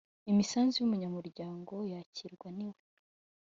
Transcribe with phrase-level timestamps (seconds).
[0.31, 2.79] Imisanzu y umunyamuryango yakirwa niwe